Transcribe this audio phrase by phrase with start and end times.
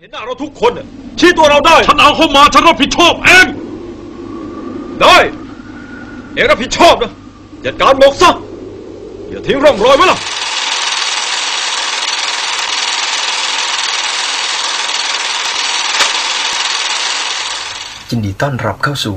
[0.00, 0.86] เห็นหน้าเราทุกคนน่ะ
[1.18, 3.46] ชี้ตัวเราได้ฉันเอาเข้ามาฉันรับผิดชอบเอง
[5.00, 5.16] ได้
[6.34, 7.12] เองรับผิดชอบนะ
[7.64, 8.30] จัดการหมกซะ
[9.30, 10.18] อย่าทิ้งร่องรอยไว้ล่ะ
[18.10, 19.16] ยินดีต้อนรับเข้าสู่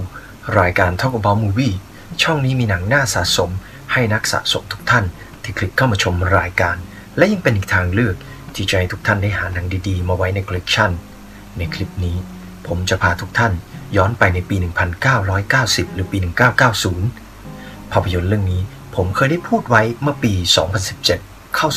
[0.60, 1.76] รายการ Talk About Movie
[2.22, 3.50] ช่องนี้มีหนังน่าสะสม
[3.92, 5.06] ให้นักสะสมทุกท่าน
[5.44, 6.76] ที่คลิกเข้ามาชมรายการ
[7.18, 8.18] และยังเป็นอีกทางเลือก
[8.58, 10.92] ที่จะให้ทุกท่านได้หาหนังดีๆ มาไว้ในคอลเลกชัน
[11.58, 12.18] ในคลิปนี้
[12.68, 13.54] ผมจะพาทุกท่าน
[13.96, 14.56] ย้อนไปในปี
[15.26, 16.18] 1990 หรือปี
[17.06, 18.62] 1990 ภาพยนตร์เรื่องนี้
[18.96, 20.34] ผมเคยได้พูดไว้เมื่อปี
[20.96, 21.68] 2017 เข้า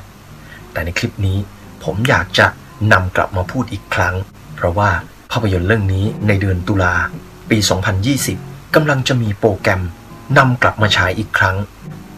[0.00, 1.38] 2018 แต่ในคลิปนี้
[1.84, 2.46] ผมอยากจะ
[2.92, 4.14] นำกลับมาพูดอีกครั้ง
[4.56, 4.90] เพราะว่า
[5.32, 6.94] ภาพยนตร์เรื่องนี้ในเดือนตุลา
[7.50, 7.58] ปี
[8.16, 9.82] 2020กำลังจะมีโปรแกรม
[10.38, 11.56] นำกลับมาฉายอีกครั้ง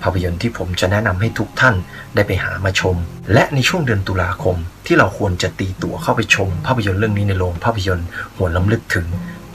[0.02, 1.74] ภาพยนตร์ที่ผมจะแนะนำให้ทุกท่าน
[2.14, 2.96] ได้ไปหามาชม
[3.32, 9.06] และในช่วงเดือนตุลาคม ที่เราควรจะตีตั๋วเข้าไปชม ภาพยนตร์เรื่องนี้ในโรงภาพยนตร์หัวล้ำลึกถึง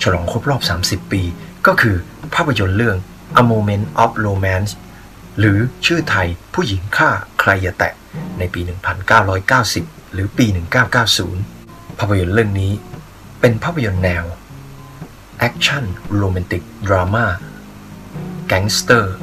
[0.02, 1.21] ฉลองครบรอบ 30 ปี
[1.68, 1.96] ก็คือ
[2.35, 2.98] ภาพยนตร์เรื่อง
[3.41, 4.71] A Moment of Romance
[5.40, 7.93] หรือชื่อไทยผู้หญิงฆ่าใครอย่าแตะ
[8.40, 8.62] ในปี
[9.18, 10.46] 1990 หรือปี
[11.23, 12.71] 1990 ภาพยนตร์เรื่องนี้
[13.40, 14.23] เป็นภาพยนตร์แนว
[15.40, 15.84] action
[16.16, 17.26] โรแมนติกดราม่า
[18.48, 19.16] แก๊งสเตอร์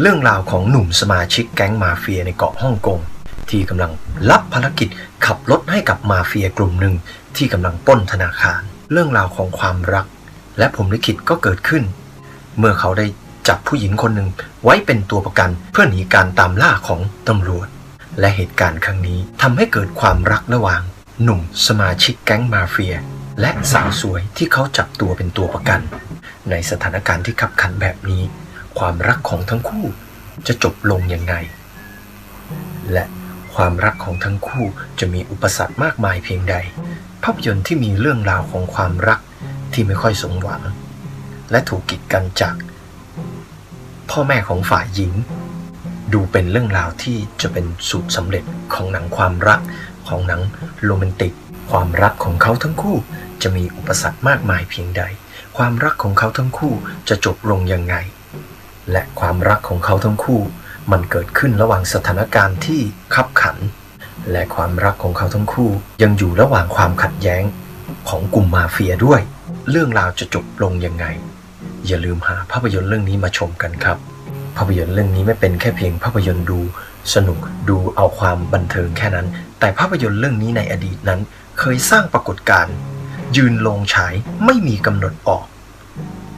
[0.00, 3.00] เรื่องราวของหนุ่มสมาชิกแก๊งมาเฟียในเกาะฮ่องกง
[3.50, 3.92] ที่กำลัง
[4.30, 4.88] รับภารกิจ
[5.26, 6.94] ขับรถให้กับมาเฟียกลุ่มหนึ่ง
[7.36, 8.60] ที่กำลังป้นธนาคาร
[8.92, 10.06] เรื่องราวของความรัก
[10.58, 11.82] และพรหมลิขิตก็เกิดขึ้น
[12.58, 13.06] เมื่อเขาได้
[13.48, 14.28] จับผู้หญิงคนหนึ่ง
[14.64, 17.68] ไว้เป็นตัวประกันเพื่อหนีการตามล่าของตำรวจ
[18.20, 20.82] และเหตุการณ์ครั้งนี้ทำให้เกิดความรักระหว่าง
[21.22, 22.94] หนุ่มสมาชิกแก๊งมาเฟีย
[23.40, 25.80] และสาวสวยที่เขาจับตัวเป็นตัวประกัน
[26.50, 28.22] ในสถานการณ์ที่ขับขันแบบนี้
[28.78, 29.86] ความรักของทั้งคู่
[30.46, 31.34] จะจบลงยังไง
[32.92, 33.04] และ
[33.54, 34.64] ความรักของทั้งคู่
[35.00, 36.56] จะมีอุปสรรคมากมายเพียงใด
[37.22, 39.20] ภาพยนตร์ที่มีเรื่องราวของความรัก
[39.72, 40.62] ที่ไม่ค่อยสมหวัง
[41.50, 42.54] และถูกกีดกันจาก
[44.10, 45.12] พ่อแม่ของฝ่ายหญิง
[46.12, 49.60] ดูเป็นเรื่องราวที่จะเป็นสูตรสำเร็จของหนังความรัก
[50.08, 50.40] ของหนัง
[50.84, 51.32] โรแมนติก
[51.70, 52.96] ความรักของเขาทั้งคู่
[53.42, 55.02] จะมีอุปสรรคมากมายเพียงใด
[55.56, 56.74] ความรักของเขาทั้งคู่
[57.08, 57.94] จะจบลงยังไง
[58.92, 60.40] และความรักของเขาทั้งคู่
[60.92, 62.80] มันเกิดขึ้นระหว่างสถานการณ์ที่
[63.14, 63.56] ขับขัน
[64.30, 65.70] และความรักของเขาทั้งคู่
[66.02, 67.42] ยังอยู่ระหว่างความขัดแย้ง
[68.08, 69.20] ของกลุ่มมาเฟียด้วย
[69.70, 71.06] เรื่องราวจะจบลงยังไง
[71.86, 73.98] อย่าลืมหาภาพยนตร์เรื่องนี้มาชมกันครับ
[74.56, 76.60] ภาพยนตร์เรื่องนี้ไม่เป็นแค่เพียงภาพยนตร์ดู
[77.14, 79.26] สนุกดูเอาความบันเทิงแค่นั้น
[79.60, 81.20] แต่ภาพยนตร์เรื่องนี้ในอดีตนั้น
[81.58, 82.74] เคยสร้างปรากฏการณ์
[83.36, 84.14] ยืนโรงฉาย
[84.44, 85.44] ไม่มีกำหนดออก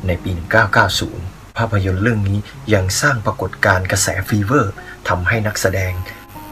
[0.06, 2.38] ในปี 1990 ภาพยนตร์เรื่องนี้
[2.74, 4.72] ยังสร้างปรากฏการณ์กระแส fever
[5.08, 5.92] ทำให้นักแสดง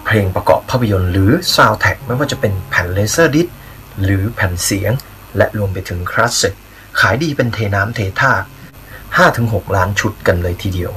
[0.05, 3.49] เพลงประกอบภาพยนตร์หรือซาว d t แท็กไม่ว่าจะเป็นแผ่น laser disc
[4.03, 4.93] หรือแผ่นเสียง
[5.37, 6.55] และรวมไปถึงคาสเซ็ต
[7.01, 8.33] ขายดีเป็นเทน้ำเทท่า
[9.25, 10.93] 5-6 ล้านชุดกันเลยทีเดียว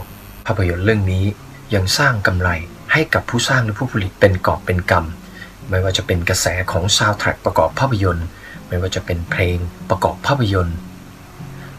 [0.45, 1.25] ภาพยนตร์เรื่องนี้
[1.73, 2.49] ยังสร้างกำไร
[2.91, 8.27] ให้กับผู้สร้างหรือผู้ผลิตเป็นกอบเป็นกำไม่ว่าจะเป็นกระแสของซาว d t แท็กประกอบภาพยนตร์
[8.67, 9.57] ไม่ว่าจะเป็นเพลง
[9.89, 10.77] ประกอบภาพยนตร์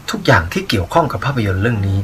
[0.09, 1.99] ทุกอย่างที่เกี่ยวข้องกับภาพยนตร์เรื่องนี้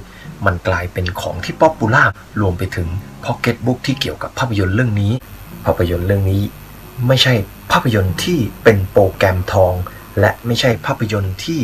[0.46, 2.04] มันกลายเป็นของที่ popular
[2.42, 2.88] รวมไปถึง
[3.26, 5.14] พ็อกเก็ตบุ๊กที่เกี่ยวกับภาพยนตร์เรื่องนี้
[5.66, 6.44] ภาพยนตร์เรื่องนี้
[7.08, 7.34] ไม่ใช่
[7.72, 9.74] ภาพยนตร์ที่เป็นโปรแกรมทอง
[10.20, 11.60] และไม่ใช่ภาพยนตร์ที่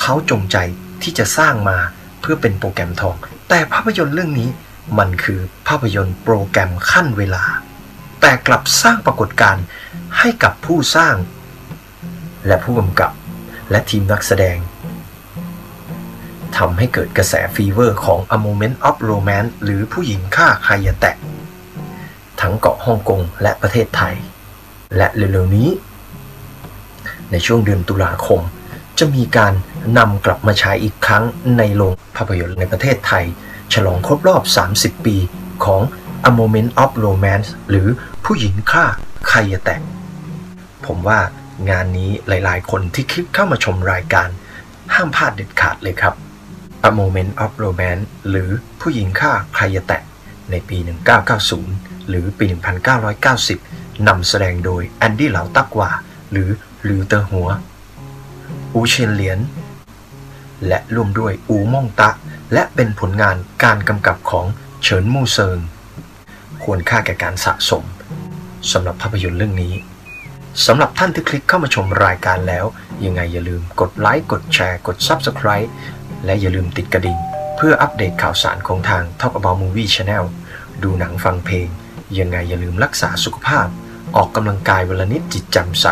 [0.00, 0.56] เขาจงใจ
[1.02, 1.78] ที่จะสร้างมา
[2.20, 3.14] เพื่อเป็นโปรแกรมทอง
[3.48, 4.48] แต่ภาพยนตร์เรื่องนี้
[4.98, 7.44] มันคือภาพยนตร์โปรแกรมคั่นเวลา
[8.20, 9.64] แต่กลับสร้างปรากฏการณ์
[10.18, 11.14] ให้กับผู้สร้าง
[12.46, 13.12] และผู้กำกับ
[13.70, 14.56] และทีมนักแสดง
[16.58, 21.16] ทำให้เกิดกระแส fever ของ A Moment of Romance หรือผู้หญิงฆ่าใครอย่าแตะ
[22.40, 24.14] ทั้งเกาะฮ่องกงและประเทศไทย
[24.96, 25.68] และเร็วๆนี้
[27.30, 28.40] ในช่วงเดือนตุลาคม
[28.98, 29.52] จะมีการ
[29.98, 31.24] นำกลับมาฉายอีกครั้ง
[31.58, 33.24] ในโรงภาพยนตร์ในประเทศไทย
[33.74, 34.42] ฉลองครบรอบ
[34.74, 35.16] 30 ปี
[35.64, 35.82] ของ
[36.28, 37.88] A Moment of Romance หรือ
[38.24, 38.84] ผู้หญิงฆ่า
[39.28, 39.80] ใครอย่าแตะ
[40.86, 41.20] ผมว่า
[41.70, 44.28] งานนี้หลายๆ คนที่คลิกเข้ามาชมรายการ
[44.94, 46.14] ห้ามพลาดเด็ดขาดเลยครับ
[46.86, 50.02] A Moment of Romance หรือผู้หญิงฆ่าใครอย่าแตะ
[50.50, 50.78] ในปี
[51.44, 52.44] 1990 หรือปี
[53.26, 55.90] 1990 นำแสดงโดยแอนดี้เหลาตักว่า
[56.30, 56.48] หรือ
[56.88, 57.48] ลือเตอร์หัว
[58.74, 59.38] อูเชนเหลียน
[60.66, 62.10] และร่วมด้วยอูม่องตะ
[62.52, 64.46] และเป็นผลงานการกำกับของ
[64.82, 65.58] เฉินมู่เซิง
[66.62, 67.84] ควรค่าแก่การสะสม
[68.72, 69.74] สำหรับภาพยนตร์เรื่องนี้
[70.66, 72.64] สำหรับท่านที่คลิกเข้ามาชมรายการแล้ว
[73.04, 75.70] ยังไงอย่าลืมกดไลค์ กดแชร์ กด Subscribe
[76.24, 77.18] และอย่าลืมติดกระดิ่ง
[77.56, 80.24] เพื่ออัปเดตข่าวสารของทาง Talk About Movie Channel
[80.82, 81.68] ดูหนังฟังเพลง
[82.18, 83.66] ยังไงอย่าลืมรักษาสุขภาพ
[84.16, 85.86] ออกกำลังกายวันละนิดจิตแจำใส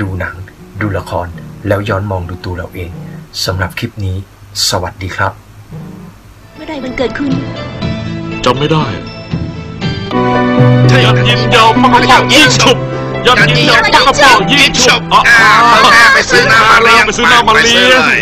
[0.00, 0.36] ดูหนัง
[0.80, 1.28] ดูละคร
[1.66, 2.90] แล้วย้อนมองดูตัวเราเอง
[3.44, 4.16] สำหรับคลิปนี้
[4.68, 5.32] สวัสดีครับ
[6.54, 7.32] เมื่อไรวันเกิดคุณ
[8.44, 8.84] จำไม่ได้
[11.04, 12.78] ยันยินยาวปากกระเป๋ายิงฉุบ
[13.26, 18.18] ยันยินยาวปากกระเป๋ายิงฉุบอะอ่าไปซื้อน้ำมาเลี้ยงไปซื้อน้ำมาเลี้ยงไปซื้อเลย